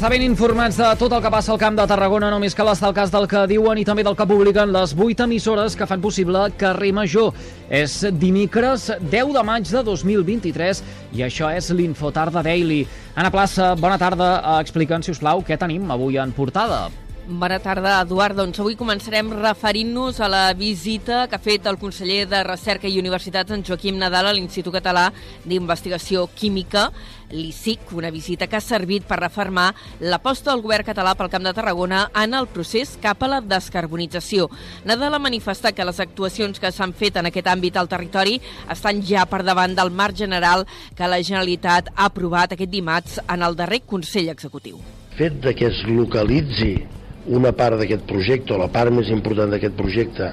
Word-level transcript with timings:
Estar 0.00 0.14
ben 0.14 0.22
informats 0.24 0.78
de 0.80 0.86
tot 0.96 1.12
el 1.12 1.20
que 1.20 1.28
passa 1.28 1.50
al 1.52 1.58
Camp 1.60 1.74
de 1.76 1.84
Tarragona, 1.84 2.30
només 2.32 2.54
cal 2.56 2.70
estar 2.72 2.88
al 2.88 2.94
cas 2.96 3.10
del 3.12 3.26
que 3.28 3.42
diuen 3.50 3.76
i 3.76 3.82
també 3.84 4.00
del 4.00 4.14
que 4.16 4.24
publiquen 4.24 4.72
les 4.72 4.94
8 4.96 5.26
emissores 5.26 5.76
que 5.76 5.84
fan 5.84 6.00
possible 6.00 6.46
Carrer 6.56 6.94
Major. 6.96 7.36
És 7.68 7.98
dimecres 8.22 8.86
10 9.02 9.34
de 9.36 9.42
maig 9.44 9.68
de 9.68 9.84
2023 9.84 10.80
i 11.20 11.26
això 11.28 11.52
és 11.52 11.68
l'Infotarda 11.76 12.40
Daily. 12.40 12.80
Anna 13.12 13.28
Plaça, 13.28 13.74
bona 13.76 14.00
tarda. 14.00 14.30
Explica'ns, 14.64 15.04
si 15.04 15.12
us 15.12 15.20
plau, 15.20 15.44
què 15.44 15.60
tenim 15.60 15.92
avui 15.92 16.16
en 16.16 16.32
portada. 16.32 16.86
Bona 17.30 17.60
tarda, 17.62 18.00
Eduard. 18.02 18.34
Doncs 18.34 18.58
avui 18.58 18.74
començarem 18.74 19.28
referint-nos 19.30 20.16
a 20.18 20.26
la 20.26 20.40
visita 20.58 21.28
que 21.30 21.36
ha 21.38 21.42
fet 21.44 21.68
el 21.70 21.76
conseller 21.78 22.24
de 22.26 22.40
Recerca 22.42 22.90
i 22.90 22.98
Universitats, 22.98 23.54
en 23.54 23.62
Joaquim 23.62 24.00
Nadal, 24.02 24.26
a 24.26 24.32
l'Institut 24.34 24.74
Català 24.74 25.04
d'Investigació 25.46 26.24
Química, 26.34 26.88
l'ICIC, 27.30 27.94
una 27.94 28.10
visita 28.10 28.48
que 28.50 28.58
ha 28.58 28.64
servit 28.64 29.06
per 29.06 29.20
reformar 29.20 29.68
l'aposta 30.02 30.50
del 30.50 30.64
govern 30.64 30.90
català 30.90 31.14
pel 31.14 31.30
Camp 31.30 31.46
de 31.46 31.54
Tarragona 31.54 32.02
en 32.18 32.34
el 32.34 32.50
procés 32.50 32.96
cap 32.98 33.22
a 33.22 33.30
la 33.30 33.40
descarbonització. 33.46 34.50
Nadal 34.90 35.14
ha 35.14 35.22
manifestat 35.22 35.78
que 35.78 35.86
les 35.86 36.02
actuacions 36.02 36.58
que 36.58 36.74
s'han 36.74 36.98
fet 36.98 37.22
en 37.22 37.30
aquest 37.30 37.46
àmbit 37.46 37.78
al 37.78 37.94
territori 37.94 38.40
estan 38.74 39.06
ja 39.06 39.22
per 39.30 39.44
davant 39.46 39.78
del 39.78 39.94
marc 39.94 40.18
general 40.18 40.66
que 40.98 41.06
la 41.06 41.22
Generalitat 41.22 41.94
ha 41.94 42.10
aprovat 42.10 42.58
aquest 42.58 42.74
dimarts 42.74 43.20
en 43.28 43.46
el 43.46 43.54
darrer 43.54 43.84
Consell 43.86 44.34
Executiu. 44.34 44.82
Fet 45.14 45.38
de 45.44 45.54
que 45.54 45.70
es 45.70 45.86
localitzi 45.86 46.80
una 47.26 47.52
part 47.56 47.78
d'aquest 47.80 48.06
projecte, 48.08 48.54
o 48.54 48.60
la 48.60 48.70
part 48.72 48.92
més 48.94 49.10
important 49.12 49.50
d'aquest 49.52 49.76
projecte, 49.78 50.30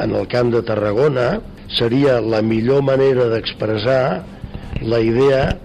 en 0.00 0.14
el 0.16 0.28
camp 0.32 0.52
de 0.54 0.62
Tarragona, 0.66 1.40
seria 1.76 2.18
la 2.20 2.40
millor 2.42 2.82
manera 2.82 3.28
d'expressar 3.30 4.22
la 4.82 5.00
idea 5.04 5.58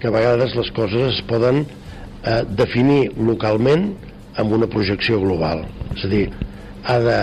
que 0.00 0.08
a 0.08 0.14
vegades 0.14 0.54
les 0.58 0.70
coses 0.76 1.16
es 1.16 1.20
poden 1.28 1.64
eh, 1.64 2.42
definir 2.48 3.12
localment 3.18 3.90
amb 4.38 4.54
una 4.56 4.68
projecció 4.70 5.20
global. 5.22 5.66
És 5.96 6.06
a 6.06 6.12
dir, 6.12 6.24
ha 6.84 6.98
de, 7.02 7.18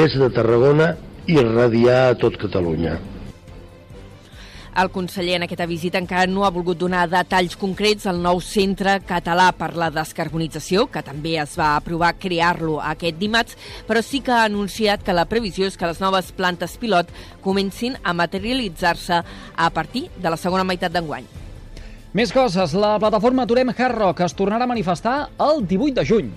des 0.00 0.16
de 0.18 0.30
Tarragona, 0.34 0.94
irradiar 1.28 2.08
a 2.08 2.16
tot 2.18 2.38
Catalunya. 2.40 2.96
El 4.78 4.92
conseller 4.94 5.34
en 5.34 5.42
aquesta 5.42 5.66
visita 5.66 5.98
encara 5.98 6.28
no 6.30 6.44
ha 6.46 6.52
volgut 6.54 6.78
donar 6.78 7.08
detalls 7.10 7.56
concrets 7.58 8.04
al 8.06 8.20
nou 8.22 8.38
Centre 8.38 8.92
Català 9.02 9.48
per 9.58 9.72
la 9.74 9.88
Descarbonització, 9.90 10.84
que 10.86 11.02
també 11.02 11.32
es 11.42 11.56
va 11.58 11.72
aprovar 11.74 12.12
crear-lo 12.22 12.76
aquest 12.92 13.18
dimarts, 13.18 13.56
però 13.88 14.04
sí 14.06 14.20
que 14.22 14.36
ha 14.36 14.44
anunciat 14.46 15.02
que 15.02 15.16
la 15.16 15.26
previsió 15.26 15.66
és 15.66 15.74
que 15.74 15.88
les 15.90 15.98
noves 15.98 16.30
plantes 16.30 16.76
pilot 16.78 17.10
comencin 17.42 17.98
a 18.04 18.14
materialitzar-se 18.14 19.18
a 19.56 19.68
partir 19.74 20.04
de 20.14 20.30
la 20.30 20.38
segona 20.38 20.62
meitat 20.68 20.94
d'enguany. 20.94 21.26
Més 22.14 22.30
coses. 22.30 22.70
La 22.78 22.94
plataforma 23.02 23.48
Aturem 23.48 23.74
Hard 23.74 23.98
Rock 23.98 24.22
es 24.30 24.38
tornarà 24.38 24.62
a 24.62 24.70
manifestar 24.70 25.18
el 25.42 25.66
18 25.66 25.98
de 25.98 26.06
juny. 26.06 26.32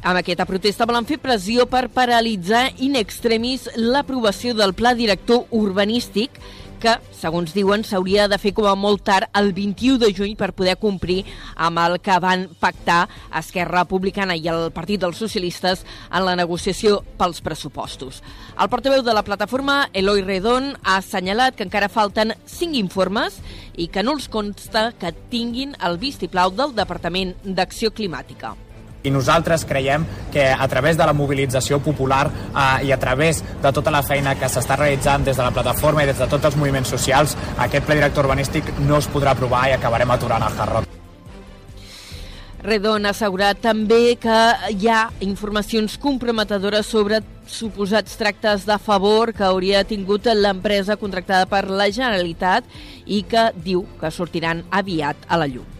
Amb 0.00 0.16
aquesta 0.22 0.46
protesta 0.48 0.86
volen 0.88 1.04
fer 1.10 1.18
pressió 1.20 1.66
per 1.68 1.88
paralitzar 1.92 2.68
in 2.80 2.94
extremis 2.96 3.66
l'aprovació 3.74 4.54
del 4.54 4.78
pla 4.78 4.94
director 4.94 5.42
urbanístic 5.50 6.38
que, 6.80 6.96
segons 7.14 7.52
diuen, 7.54 7.84
s'hauria 7.84 8.26
de 8.30 8.38
fer 8.40 8.52
com 8.56 8.66
a 8.66 8.74
molt 8.78 9.04
tard 9.06 9.28
el 9.38 9.52
21 9.56 10.00
de 10.02 10.10
juny 10.16 10.36
per 10.38 10.52
poder 10.56 10.78
complir 10.80 11.20
amb 11.54 11.78
el 11.82 11.98
que 12.02 12.16
van 12.22 12.46
pactar 12.60 13.02
Esquerra 13.40 13.84
Republicana 13.84 14.36
i 14.36 14.48
el 14.50 14.70
Partit 14.74 15.02
dels 15.02 15.20
Socialistes 15.20 15.84
en 16.10 16.24
la 16.26 16.36
negociació 16.38 17.02
pels 17.20 17.42
pressupostos. 17.44 18.22
El 18.56 18.72
portaveu 18.72 19.04
de 19.04 19.14
la 19.16 19.24
plataforma, 19.26 19.82
Eloi 19.92 20.24
Redon, 20.24 20.72
ha 20.82 20.96
assenyalat 20.98 21.58
que 21.58 21.68
encara 21.68 21.92
falten 21.92 22.34
cinc 22.46 22.78
informes 22.80 23.38
i 23.76 23.90
que 23.92 24.02
no 24.02 24.16
els 24.16 24.30
consta 24.32 24.90
que 24.98 25.14
tinguin 25.30 25.76
el 25.84 26.00
vistiplau 26.00 26.50
del 26.56 26.74
Departament 26.76 27.36
d'Acció 27.44 27.92
Climàtica. 27.94 28.56
I 29.02 29.10
nosaltres 29.10 29.64
creiem 29.64 30.04
que 30.32 30.44
a 30.52 30.68
través 30.68 30.98
de 30.98 31.06
la 31.06 31.16
mobilització 31.16 31.80
popular 31.80 32.26
eh, 32.28 32.86
i 32.88 32.92
a 32.92 33.00
través 33.00 33.42
de 33.62 33.72
tota 33.72 33.90
la 33.94 34.02
feina 34.04 34.36
que 34.36 34.50
s'està 34.52 34.76
realitzant 34.76 35.24
des 35.24 35.36
de 35.36 35.42
la 35.42 35.54
plataforma 35.56 36.04
i 36.04 36.10
des 36.10 36.20
de 36.20 36.28
tots 36.28 36.50
els 36.50 36.60
moviments 36.60 36.88
socials, 36.88 37.36
aquest 37.56 37.86
pla 37.86 37.96
director 37.96 38.28
urbanístic 38.28 38.74
no 38.84 39.00
es 39.00 39.08
podrà 39.08 39.32
aprovar 39.32 39.68
i 39.70 39.76
acabarem 39.78 40.16
aturant 40.16 40.44
el 40.44 40.56
Hard 40.58 40.76
Rock. 40.76 40.96
Redon 42.60 43.08
ha 43.08 43.14
assegurat 43.14 43.56
també 43.64 44.18
que 44.20 44.38
hi 44.76 44.88
ha 44.92 45.06
informacions 45.24 45.96
comprometedores 46.02 46.90
sobre 46.92 47.22
suposats 47.48 48.20
tractes 48.20 48.68
de 48.68 48.76
favor 48.76 49.32
que 49.32 49.48
hauria 49.48 49.80
tingut 49.88 50.28
l'empresa 50.36 51.00
contractada 51.00 51.48
per 51.48 51.64
la 51.72 51.88
Generalitat 51.88 52.68
i 53.06 53.24
que 53.24 53.48
diu 53.64 53.86
que 54.00 54.12
sortiran 54.12 54.66
aviat 54.70 55.24
a 55.28 55.40
la 55.40 55.48
llum. 55.48 55.79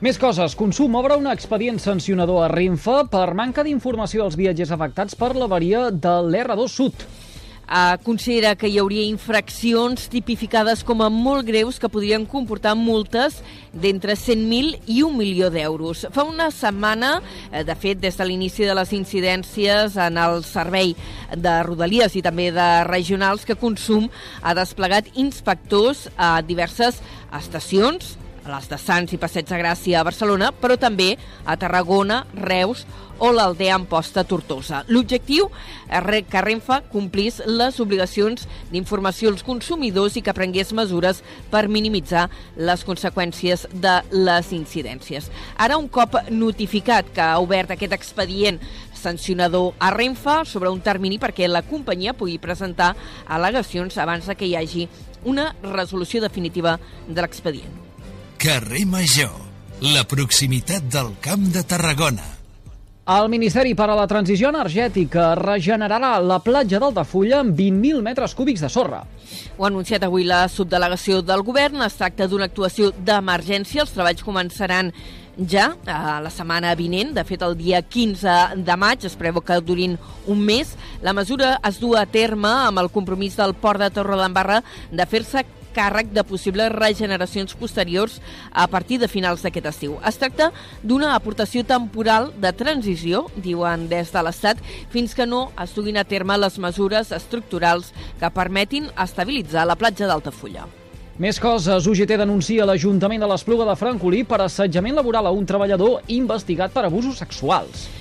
Més 0.00 0.16
coses. 0.16 0.54
Consum 0.56 0.94
obre 0.96 1.18
un 1.20 1.26
expedient 1.28 1.76
sancionador 1.76 2.46
a 2.46 2.46
Renfe 2.48 3.02
per 3.12 3.34
manca 3.36 3.60
d'informació 3.60 4.24
als 4.24 4.36
viatgers 4.40 4.70
afectats 4.72 5.12
per 5.12 5.34
l'avaria 5.36 5.90
de 5.92 6.12
l'R2 6.24 6.70
Sud. 6.72 7.02
Uh, 7.70 7.98
considera 8.02 8.54
que 8.56 8.66
hi 8.66 8.78
hauria 8.80 9.04
infraccions 9.04 10.08
tipificades 10.10 10.80
com 10.88 11.04
a 11.04 11.10
molt 11.12 11.44
greus 11.46 11.76
que 11.78 11.90
podrien 11.92 12.24
comportar 12.24 12.72
multes 12.80 13.36
d'entre 13.76 14.16
100.000 14.16 14.88
i 14.88 15.02
un 15.04 15.18
milió 15.20 15.52
d'euros. 15.52 16.06
Fa 16.16 16.24
una 16.24 16.48
setmana, 16.50 17.12
eh, 17.52 17.60
de 17.68 17.76
fet, 17.76 18.00
des 18.00 18.16
de 18.16 18.24
l'inici 18.24 18.64
de 18.64 18.74
les 18.74 18.94
incidències 18.96 20.00
en 20.00 20.16
el 20.16 20.42
servei 20.48 20.96
de 21.36 21.54
Rodalies 21.68 22.16
i 22.16 22.24
també 22.24 22.48
de 22.56 22.70
regionals, 22.88 23.44
que 23.44 23.60
Consum 23.60 24.08
ha 24.40 24.56
desplegat 24.56 25.12
inspectors 25.20 26.08
a 26.16 26.40
diverses 26.40 27.04
estacions, 27.36 28.16
a 28.44 28.54
les 28.54 28.68
de 28.70 28.78
Sants 28.80 29.12
i 29.14 29.20
Passeig 29.20 29.48
de 29.48 29.60
Gràcia 29.60 30.00
a 30.00 30.06
Barcelona, 30.06 30.50
però 30.52 30.76
també 30.80 31.16
a 31.44 31.56
Tarragona, 31.60 32.24
Reus 32.34 32.86
o 33.20 33.30
l'Aldea 33.36 33.74
Amposta 33.76 34.24
Tortosa. 34.24 34.80
L'objectiu 34.88 35.50
és 35.92 36.24
que 36.30 36.42
Renfe 36.42 36.80
complís 36.90 37.40
les 37.44 37.76
obligacions 37.84 38.46
d'informació 38.72 39.30
als 39.30 39.44
consumidors 39.44 40.16
i 40.16 40.22
que 40.24 40.34
prengués 40.34 40.72
mesures 40.72 41.20
per 41.52 41.68
minimitzar 41.68 42.28
les 42.56 42.84
conseqüències 42.88 43.66
de 43.72 43.98
les 44.10 44.52
incidències. 44.56 45.28
Ara, 45.58 45.76
un 45.76 45.90
cop 45.92 46.16
notificat 46.30 47.12
que 47.12 47.20
ha 47.20 47.38
obert 47.44 47.76
aquest 47.76 47.92
expedient 47.92 48.60
sancionador 48.96 49.74
a 49.78 49.92
Renfe 49.92 50.40
sobre 50.48 50.72
un 50.72 50.80
termini 50.80 51.20
perquè 51.20 51.48
la 51.48 51.62
companyia 51.62 52.16
pugui 52.16 52.40
presentar 52.40 52.94
al·legacions 53.28 54.00
abans 54.00 54.32
que 54.32 54.48
hi 54.48 54.56
hagi 54.56 54.88
una 55.28 55.50
resolució 55.62 56.24
definitiva 56.24 56.78
de 57.06 57.20
l'expedient. 57.20 57.89
Carrer 58.40 58.86
Major, 58.88 59.34
la 59.92 60.00
proximitat 60.08 60.86
del 60.88 61.10
Camp 61.20 61.42
de 61.52 61.60
Tarragona. 61.60 62.22
El 63.12 63.28
Ministeri 63.28 63.74
per 63.76 63.90
a 63.92 63.96
la 63.98 64.06
Transició 64.08 64.48
Energètica 64.48 65.34
regenerarà 65.36 66.14
la 66.24 66.38
platja 66.40 66.80
d'Altafulla 66.80 67.42
amb 67.44 67.52
20.000 67.58 68.00
metres 68.06 68.32
cúbics 68.38 68.64
de 68.64 68.70
sorra. 68.72 69.02
Ho 69.58 69.66
ha 69.66 69.68
anunciat 69.68 70.08
avui 70.08 70.24
la 70.24 70.46
subdelegació 70.48 71.20
del 71.20 71.44
govern. 71.44 71.84
Es 71.84 72.00
tracta 72.00 72.30
d'una 72.32 72.48
actuació 72.48 72.94
d'emergència. 72.96 73.84
Els 73.84 73.92
treballs 73.92 74.24
començaran 74.24 74.88
ja 75.36 75.74
a 75.84 76.16
la 76.24 76.32
setmana 76.32 76.72
vinent, 76.80 77.12
de 77.12 77.28
fet 77.28 77.44
el 77.44 77.60
dia 77.60 77.84
15 77.84 78.64
de 78.64 78.80
maig, 78.80 79.04
es 79.04 79.20
preveu 79.20 79.44
que 79.44 79.60
durin 79.60 80.00
un 80.24 80.40
mes. 80.40 80.72
La 81.04 81.12
mesura 81.12 81.58
es 81.68 81.76
du 81.76 81.92
a 81.92 82.08
terme 82.08 82.56
amb 82.70 82.80
el 82.80 82.88
compromís 82.88 83.36
del 83.36 83.52
Port 83.52 83.84
de 83.84 83.92
Torredembarra 83.92 84.62
de 84.90 85.04
fer-se 85.04 85.44
càrrec 85.74 86.10
de 86.14 86.24
possibles 86.26 86.72
regeneracions 86.72 87.54
posteriors 87.54 88.18
a 88.50 88.66
partir 88.70 88.98
de 89.00 89.08
finals 89.08 89.44
d'aquest 89.44 89.70
estiu. 89.70 89.98
Es 90.06 90.18
tracta 90.20 90.50
d'una 90.82 91.14
aportació 91.14 91.64
temporal 91.64 92.32
de 92.40 92.52
transició, 92.56 93.26
diuen 93.36 93.88
des 93.90 94.12
de 94.12 94.24
l'Estat, 94.24 94.58
fins 94.90 95.14
que 95.14 95.26
no 95.26 95.48
es 95.62 95.74
duguin 95.76 96.00
a 96.00 96.04
terme 96.04 96.38
les 96.38 96.58
mesures 96.58 97.12
estructurals 97.12 97.94
que 98.20 98.34
permetin 98.34 98.90
estabilitzar 98.96 99.66
la 99.66 99.78
platja 99.78 100.10
d'Altafulla. 100.10 100.66
Més 101.20 101.36
coses. 101.36 101.84
UGT 101.84 102.16
denuncia 102.16 102.64
l'Ajuntament 102.64 103.20
de 103.20 103.28
l'Espluga 103.28 103.66
de 103.68 103.76
Francolí 103.76 104.22
per 104.24 104.38
assetjament 104.40 104.96
laboral 104.96 105.28
a 105.28 105.32
un 105.36 105.44
treballador 105.44 106.00
investigat 106.08 106.72
per 106.72 106.86
abusos 106.88 107.20
sexuals. 107.20 107.99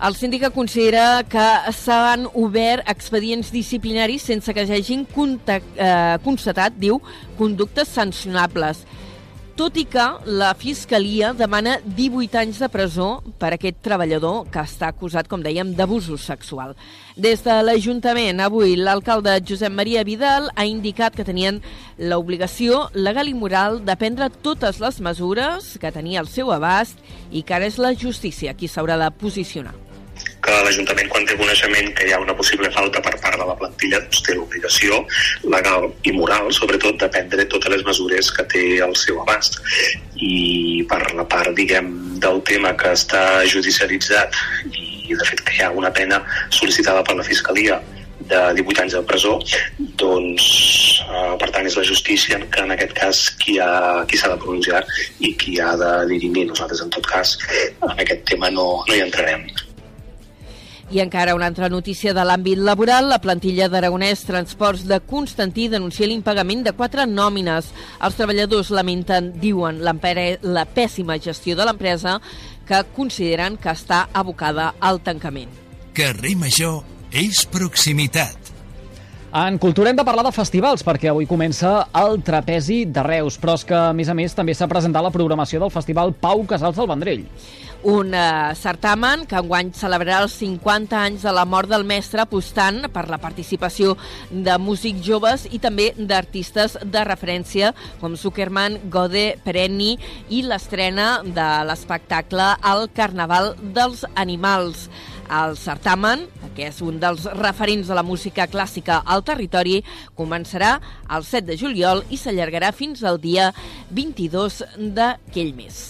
El 0.00 0.14
síndic 0.16 0.46
considera 0.54 1.20
que 1.28 1.46
s'han 1.76 2.22
obert 2.32 2.86
expedients 2.88 3.50
disciplinaris 3.52 4.24
sense 4.30 4.54
que 4.56 4.64
s'hagin 4.64 5.04
eh, 5.04 6.16
constatat, 6.24 6.78
diu, 6.80 7.02
conductes 7.36 7.92
sancionables 7.92 8.80
tot 9.60 9.76
i 9.76 9.82
que 9.84 10.04
la 10.24 10.54
Fiscalia 10.56 11.34
demana 11.36 11.74
18 11.84 12.38
anys 12.40 12.62
de 12.62 12.68
presó 12.72 13.08
per 13.36 13.50
aquest 13.52 13.82
treballador 13.84 14.46
que 14.48 14.62
està 14.64 14.88
acusat, 14.88 15.28
com 15.28 15.44
dèiem, 15.44 15.74
d'abusos 15.76 16.24
sexual. 16.30 16.72
Des 17.12 17.44
de 17.44 17.58
l'Ajuntament, 17.60 18.40
avui, 18.40 18.72
l'alcalde 18.80 19.36
Josep 19.44 19.76
Maria 19.76 20.06
Vidal 20.08 20.48
ha 20.54 20.64
indicat 20.64 21.12
que 21.12 21.28
tenien 21.28 21.60
l'obligació 21.98 22.86
legal 22.96 23.28
i 23.28 23.36
moral 23.36 23.82
de 23.84 24.00
prendre 24.00 24.32
totes 24.40 24.80
les 24.80 25.04
mesures 25.04 25.74
que 25.76 25.92
tenia 25.92 26.24
al 26.24 26.32
seu 26.32 26.56
abast 26.56 27.04
i 27.28 27.44
que 27.44 27.60
ara 27.60 27.68
és 27.68 27.76
la 27.76 27.92
justícia 27.92 28.56
qui 28.56 28.64
s'haurà 28.64 28.96
de 28.96 29.12
posicionar 29.20 29.76
que 30.44 30.56
l'Ajuntament, 30.64 31.08
quan 31.12 31.26
té 31.28 31.36
coneixement 31.38 31.92
que 31.96 32.08
hi 32.08 32.14
ha 32.14 32.20
una 32.22 32.36
possible 32.36 32.70
falta 32.74 33.02
per 33.04 33.14
part 33.22 33.38
de 33.40 33.46
la 33.48 33.56
plantilla, 33.60 34.00
doncs 34.04 34.22
té 34.26 34.36
l'obligació 34.36 35.02
legal 35.44 35.90
i 36.08 36.14
moral, 36.16 36.50
sobretot, 36.56 36.98
de 37.02 37.10
prendre 37.12 37.46
totes 37.52 37.74
les 37.74 37.86
mesures 37.86 38.32
que 38.36 38.46
té 38.54 38.64
al 38.86 38.96
seu 38.96 39.20
abast. 39.24 39.60
i 40.20 40.84
per 40.88 41.00
la 41.16 41.24
part, 41.24 41.54
diguem, 41.56 41.86
del 42.20 42.42
tema 42.44 42.74
que 42.76 42.90
està 42.92 43.22
judicialitzat 43.48 44.36
i 44.68 45.14
de 45.16 45.24
fet 45.24 45.40
que 45.46 45.54
hi 45.56 45.62
ha 45.64 45.70
una 45.72 45.90
pena 45.96 46.20
sol·licitada 46.52 47.00
per 47.06 47.16
la 47.16 47.24
Fiscalia 47.24 47.78
de 48.30 48.40
18 48.58 48.82
anys 48.84 48.96
de 48.98 49.02
presó, 49.08 49.32
doncs, 50.02 50.44
eh, 51.06 51.34
per 51.40 51.48
tant, 51.54 51.66
és 51.66 51.76
la 51.78 51.86
justícia 51.88 52.38
que 52.52 52.66
en 52.66 52.74
aquest 52.76 52.92
cas 52.98 53.22
qui 53.40 53.58
ha, 53.58 54.04
qui 54.06 54.20
s'ha 54.20 54.30
de 54.34 54.38
pronunciar 54.44 54.84
i 55.18 55.32
qui 55.40 55.58
ha 55.60 55.72
de 55.80 55.90
dirimir. 56.12 56.46
Nosaltres, 56.52 56.84
en 56.84 56.92
tot 56.94 57.06
cas, 57.10 57.36
en 57.80 57.96
aquest 57.96 58.24
tema 58.30 58.52
no, 58.54 58.68
no 58.86 58.94
hi 58.94 59.02
entrarem. 59.08 59.48
I 60.90 60.98
encara 60.98 61.36
una 61.36 61.46
altra 61.46 61.68
notícia 61.70 62.10
de 62.10 62.24
l'àmbit 62.26 62.58
laboral. 62.58 63.06
La 63.12 63.20
plantilla 63.22 63.68
d'Aragonès 63.70 64.24
Transports 64.26 64.82
de 64.90 64.98
Constantí 65.06 65.68
denuncia 65.70 66.08
l'impagament 66.10 66.64
de 66.66 66.72
quatre 66.74 67.06
nòmines. 67.06 67.68
Els 68.02 68.18
treballadors 68.18 68.72
lamenten, 68.74 69.30
diuen, 69.38 69.78
la 69.84 70.66
pèssima 70.66 71.20
gestió 71.22 71.54
de 71.54 71.68
l'empresa 71.68 72.18
que 72.66 72.82
consideren 72.96 73.56
que 73.56 73.70
està 73.70 74.08
abocada 74.12 74.72
al 74.80 74.98
tancament. 75.06 75.54
Carrer 75.94 76.34
Major 76.38 76.82
és 77.14 77.44
proximitat. 77.46 78.39
En 79.30 79.58
cultura 79.62 79.90
hem 79.90 79.94
de 79.94 80.02
parlar 80.02 80.24
de 80.26 80.32
festivals, 80.34 80.82
perquè 80.82 81.06
avui 81.06 81.26
comença 81.30 81.84
el 81.94 82.16
Trapezi 82.26 82.80
de 82.90 83.02
Reus, 83.06 83.36
però 83.38 83.52
és 83.54 83.62
que, 83.62 83.76
a 83.78 83.92
més 83.94 84.08
a 84.10 84.14
més, 84.18 84.32
també 84.34 84.56
s'ha 84.58 84.66
presentat 84.66 85.04
la 85.06 85.12
programació 85.14 85.60
del 85.62 85.70
Festival 85.70 86.10
Pau 86.18 86.42
Casals 86.50 86.74
del 86.80 86.88
Vendrell. 86.90 87.22
Un 87.86 88.10
eh, 88.10 88.50
certamen 88.58 89.22
que 89.30 89.38
enguany 89.38 89.70
celebrarà 89.78 90.24
els 90.24 90.34
50 90.34 90.98
anys 90.98 91.22
de 91.28 91.30
la 91.32 91.46
mort 91.46 91.70
del 91.70 91.86
mestre 91.86 92.24
apostant 92.24 92.82
per 92.90 93.06
la 93.06 93.20
participació 93.22 93.94
de 94.34 94.58
músics 94.58 95.06
joves 95.06 95.46
i 95.46 95.62
també 95.62 95.92
d'artistes 95.94 96.80
de 96.82 97.06
referència 97.06 97.70
com 98.02 98.18
Zuckerman, 98.18 98.80
Gode, 98.90 99.38
Perenni 99.46 99.94
i 100.28 100.42
l'estrena 100.42 101.20
de 101.22 101.48
l'espectacle 101.70 102.50
El 102.74 102.88
Carnaval 102.98 103.54
dels 103.62 104.02
Animals. 104.18 104.88
El 105.30 105.54
certamen, 105.54 106.26
que 106.56 106.68
és 106.70 106.80
un 106.84 106.98
dels 107.02 107.26
referents 107.38 107.88
de 107.90 107.96
la 107.96 108.06
música 108.06 108.48
clàssica 108.50 109.00
al 109.04 109.24
territori, 109.26 109.80
començarà 110.18 110.76
el 111.10 111.26
7 111.26 111.46
de 111.52 111.58
juliol 111.60 112.04
i 112.10 112.20
s'allargarà 112.20 112.72
fins 112.76 113.04
al 113.04 113.20
dia 113.22 113.50
22 113.90 114.62
d'aquell 114.98 115.54
mes. 115.54 115.80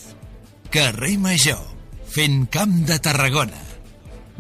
Carrer 0.71 1.17
Major 1.19 1.65
fent 2.11 2.47
camp 2.51 2.81
de 2.87 2.99
Tarragona. 3.03 3.70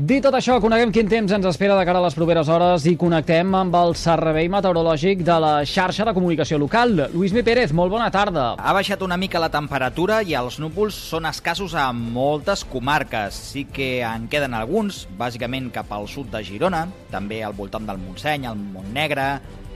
Dit 0.00 0.22
tot 0.24 0.32
això, 0.32 0.54
coneguem 0.64 0.94
quin 0.96 1.10
temps 1.12 1.32
ens 1.36 1.44
espera 1.44 1.74
de 1.76 1.82
cara 1.84 2.00
a 2.00 2.04
les 2.06 2.14
properes 2.16 2.48
hores 2.48 2.86
i 2.88 2.94
connectem 2.96 3.50
amb 3.58 3.74
el 3.76 3.90
Servei 4.00 4.46
Meteorològic 4.48 5.20
de 5.26 5.34
la 5.44 5.50
xarxa 5.68 6.06
de 6.08 6.14
comunicació 6.16 6.56
local. 6.62 6.94
Lluís 7.12 7.34
Mi 7.36 7.42
Pérez, 7.44 7.74
molt 7.76 7.92
bona 7.92 8.06
tarda. 8.08 8.54
Ha 8.56 8.72
baixat 8.72 9.04
una 9.04 9.18
mica 9.20 9.42
la 9.42 9.50
temperatura 9.52 10.22
i 10.24 10.32
els 10.38 10.56
núvols 10.62 10.96
són 11.10 11.28
escassos 11.28 11.74
a 11.76 11.90
moltes 11.92 12.64
comarques. 12.64 13.36
Sí 13.52 13.66
que 13.68 13.90
en 14.00 14.24
queden 14.32 14.56
alguns, 14.56 15.02
bàsicament 15.20 15.68
cap 15.74 15.92
al 15.92 16.08
sud 16.08 16.32
de 16.32 16.40
Girona, 16.48 16.86
també 17.12 17.42
al 17.44 17.52
voltant 17.58 17.84
del 17.84 18.00
Montseny, 18.00 18.48
el 18.48 18.56
Montnegre, 18.56 19.28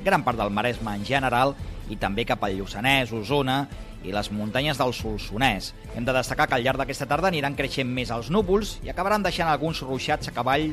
gran 0.08 0.24
part 0.24 0.40
del 0.40 0.56
Maresme 0.56 0.96
en 0.96 1.04
general, 1.04 1.52
i 1.90 1.98
també 2.00 2.24
cap 2.28 2.44
al 2.44 2.56
Lluçanès, 2.58 3.12
Osona 3.12 3.64
i 4.04 4.12
les 4.12 4.30
muntanyes 4.32 4.78
del 4.78 4.92
Solsonès. 4.92 5.72
Hem 5.96 6.04
de 6.04 6.14
destacar 6.16 6.46
que 6.48 6.58
al 6.58 6.64
llarg 6.64 6.80
d'aquesta 6.80 7.08
tarda 7.08 7.30
aniran 7.32 7.56
creixent 7.56 7.88
més 7.88 8.12
els 8.14 8.30
núvols 8.30 8.78
i 8.84 8.92
acabaran 8.92 9.24
deixant 9.24 9.48
alguns 9.48 9.80
ruixats 9.84 10.28
a 10.28 10.36
cavall 10.36 10.72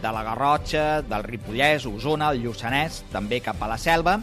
de 0.00 0.12
la 0.14 0.22
Garrotxa, 0.24 1.02
del 1.02 1.26
Ripollès, 1.26 1.86
Osona, 1.86 2.30
el 2.30 2.44
Lluçanès, 2.44 3.02
també 3.12 3.40
cap 3.44 3.60
a 3.60 3.68
la 3.68 3.78
Selva 3.80 4.20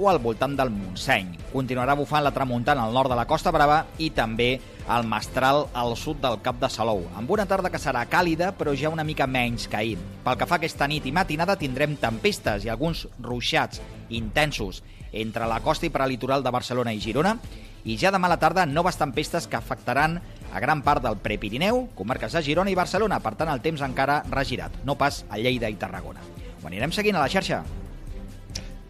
o 0.00 0.08
al 0.08 0.18
voltant 0.22 0.54
del 0.56 0.70
Montseny. 0.72 1.34
Continuarà 1.52 1.94
bufant 1.98 2.24
la 2.24 2.32
tramuntana 2.32 2.86
al 2.86 2.94
nord 2.94 3.10
de 3.10 3.18
la 3.18 3.26
Costa 3.28 3.52
Brava 3.52 3.82
i 3.98 4.10
també 4.16 4.54
el 4.90 5.06
Mestral 5.06 5.66
al 5.76 5.94
sud 5.98 6.22
del 6.22 6.40
Cap 6.42 6.58
de 6.62 6.70
Salou, 6.72 7.04
amb 7.18 7.30
una 7.30 7.46
tarda 7.46 7.70
que 7.70 7.78
serà 7.78 8.06
càlida 8.10 8.50
però 8.56 8.74
ja 8.74 8.90
una 8.90 9.04
mica 9.04 9.26
menys 9.26 9.68
que 9.68 9.76
ahir. 9.76 9.98
Pel 10.24 10.38
que 10.38 10.48
fa 10.48 10.58
aquesta 10.58 10.88
nit 10.90 11.06
i 11.06 11.12
matinada 11.14 11.58
tindrem 11.60 11.98
tempestes 12.00 12.64
i 12.64 12.72
alguns 12.72 13.06
ruixats 13.20 13.82
intensos 14.08 14.82
entre 15.12 15.48
la 15.48 15.60
costa 15.60 15.86
i 15.86 15.90
per 15.90 16.02
al 16.04 16.12
litoral 16.12 16.44
de 16.44 16.52
Barcelona 16.54 16.92
i 16.92 17.00
Girona 17.00 17.36
i 17.84 17.96
ja 17.96 18.12
demà 18.12 18.28
a 18.28 18.34
la 18.34 18.40
tarda 18.40 18.66
noves 18.66 18.98
tempestes 19.00 19.46
que 19.48 19.56
afectaran 19.56 20.20
a 20.52 20.60
gran 20.60 20.82
part 20.82 21.02
del 21.02 21.16
Prepirineu, 21.16 21.86
comarques 21.94 22.32
de 22.32 22.42
Girona 22.42 22.70
i 22.70 22.78
Barcelona, 22.78 23.20
per 23.20 23.36
tant 23.38 23.48
el 23.52 23.62
temps 23.64 23.82
encara 23.86 24.22
regirat, 24.30 24.82
no 24.84 24.98
pas 24.98 25.24
a 25.30 25.38
Lleida 25.38 25.70
i 25.70 25.78
Tarragona. 25.80 26.20
Ho 26.60 26.66
anirem 26.68 26.92
seguint 26.92 27.16
a 27.16 27.22
la 27.24 27.30
xarxa. 27.32 27.62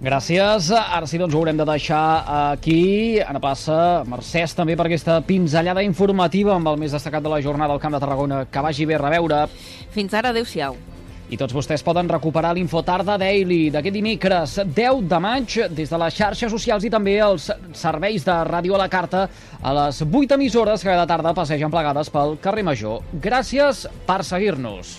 Gràcies. 0.01 0.71
Ara 0.73 1.05
sí, 1.05 1.19
doncs 1.21 1.35
ho 1.37 1.43
haurem 1.43 1.59
de 1.61 1.67
deixar 1.69 2.25
aquí. 2.55 3.21
Ana 3.21 3.43
passa 3.43 4.01
Mercès 4.09 4.57
també 4.57 4.73
per 4.73 4.89
aquesta 4.89 5.19
pinzellada 5.21 5.85
informativa 5.85 6.55
amb 6.57 6.73
el 6.73 6.81
més 6.81 6.97
destacat 6.97 7.23
de 7.23 7.29
la 7.29 7.43
jornada 7.45 7.77
al 7.77 7.83
Camp 7.83 7.93
de 7.93 8.01
Tarragona. 8.01 8.47
Que 8.49 8.65
vagi 8.65 8.89
bé, 8.89 8.97
reveure. 8.97 9.45
Fins 9.93 10.17
ara, 10.17 10.33
adeu-siau. 10.33 10.90
I 11.31 11.39
tots 11.39 11.55
vostès 11.55 11.85
poden 11.87 12.09
recuperar 12.11 12.51
l'Infotarda 12.57 13.15
Daily 13.21 13.69
d'aquest 13.71 13.95
dimecres 13.95 14.57
10 14.67 15.05
de 15.07 15.21
maig 15.23 15.55
des 15.71 15.93
de 15.93 16.01
les 16.03 16.17
xarxes 16.17 16.51
socials 16.51 16.83
i 16.83 16.91
també 16.91 17.21
els 17.23 17.47
serveis 17.79 18.27
de 18.27 18.35
ràdio 18.49 18.75
a 18.75 18.81
la 18.83 18.89
carta 18.91 19.29
a 19.63 19.75
les 19.77 20.03
8 20.03 20.35
emissores 20.35 20.83
que 20.83 20.91
cada 20.91 21.07
tarda 21.07 21.35
passegen 21.35 21.71
plegades 21.71 22.11
pel 22.11 22.35
carrer 22.43 22.67
Major. 22.67 23.07
Gràcies 23.15 23.87
per 24.09 24.25
seguir-nos. 24.27 24.99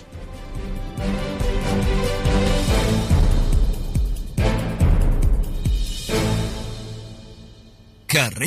Carrer 8.08 8.40